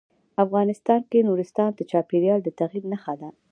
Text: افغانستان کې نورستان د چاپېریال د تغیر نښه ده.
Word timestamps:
افغانستان 0.43 1.01
کې 1.09 1.25
نورستان 1.27 1.69
د 1.75 1.81
چاپېریال 1.91 2.39
د 2.43 2.49
تغیر 2.59 2.83
نښه 2.91 3.13
ده. 3.21 3.29